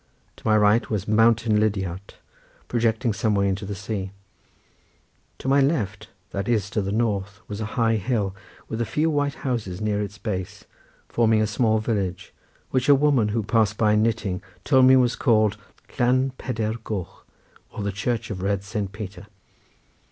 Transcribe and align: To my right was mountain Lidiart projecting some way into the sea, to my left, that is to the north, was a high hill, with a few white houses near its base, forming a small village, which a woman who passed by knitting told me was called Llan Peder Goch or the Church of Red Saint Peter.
To 0.37 0.47
my 0.47 0.57
right 0.57 0.89
was 0.89 1.07
mountain 1.07 1.59
Lidiart 1.59 2.15
projecting 2.67 3.13
some 3.13 3.35
way 3.35 3.47
into 3.47 3.67
the 3.67 3.75
sea, 3.75 4.09
to 5.37 5.47
my 5.47 5.61
left, 5.61 6.09
that 6.31 6.49
is 6.49 6.71
to 6.71 6.81
the 6.81 6.91
north, 6.91 7.39
was 7.47 7.61
a 7.61 7.65
high 7.77 7.97
hill, 7.97 8.35
with 8.67 8.81
a 8.81 8.85
few 8.87 9.11
white 9.11 9.35
houses 9.45 9.79
near 9.79 10.01
its 10.01 10.17
base, 10.17 10.63
forming 11.07 11.39
a 11.39 11.45
small 11.45 11.77
village, 11.77 12.33
which 12.71 12.89
a 12.89 12.95
woman 12.95 13.27
who 13.27 13.43
passed 13.43 13.77
by 13.77 13.95
knitting 13.95 14.41
told 14.63 14.85
me 14.85 14.95
was 14.95 15.15
called 15.15 15.55
Llan 15.99 16.31
Peder 16.31 16.73
Goch 16.83 17.27
or 17.71 17.83
the 17.83 17.91
Church 17.91 18.31
of 18.31 18.41
Red 18.41 18.63
Saint 18.63 18.91
Peter. 18.93 19.27